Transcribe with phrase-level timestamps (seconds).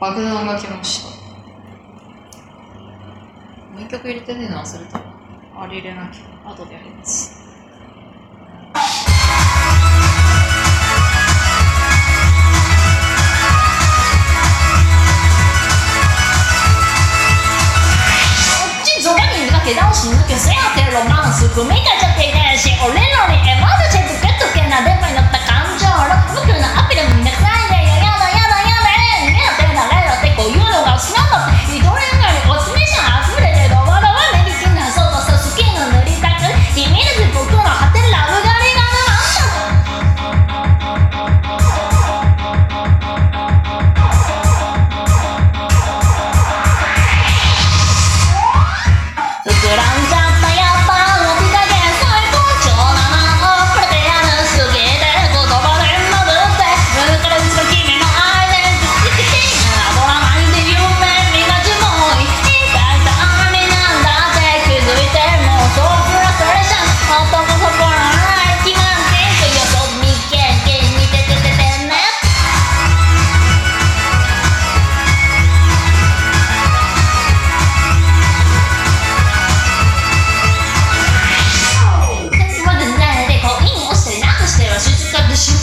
[0.00, 1.10] 爆弾が来ました
[3.72, 5.00] もう一曲入れてねえの忘れた。
[5.56, 7.38] あれ入れなきゃ後でやります。
[19.64, 21.86] けってロマンス組み立
[22.16, 23.17] てていないし俺の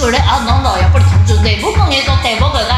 [0.05, 0.19] 그래?
[0.19, 2.74] 아, 넌 너, やっぱり30대부분에서 대박을 나.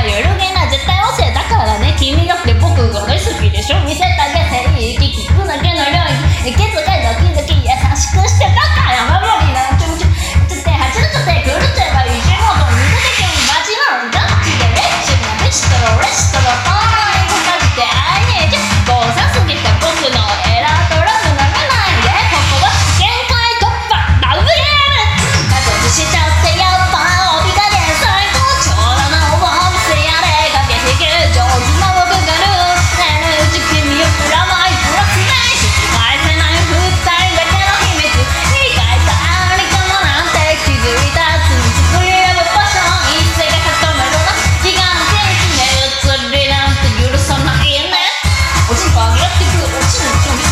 [49.39, 49.81] 一个我
[50.23, 50.46] 重的